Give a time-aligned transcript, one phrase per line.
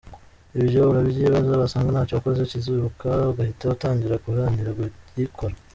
[0.59, 5.55] Ibyo urabyibaza wasanga ntacyo wakoze kizibukwa ugahita utangira guharanira kugikora.